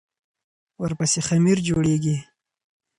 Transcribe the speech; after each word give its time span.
ورپسې 0.81 1.19
خمیر 1.27 1.57
جوړېږي. 1.67 2.17